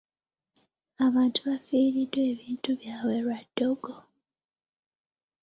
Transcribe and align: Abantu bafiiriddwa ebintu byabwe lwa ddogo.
Abantu 1.05 1.39
bafiiriddwa 1.47 2.21
ebintu 2.31 2.69
byabwe 2.79 3.15
lwa 3.23 3.39
ddogo. 3.47 3.93